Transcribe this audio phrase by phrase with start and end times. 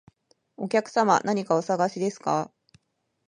[0.57, 2.51] お客様、何かお探しですか？